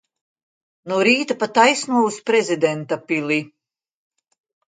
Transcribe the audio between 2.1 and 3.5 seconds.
prezidenta pili.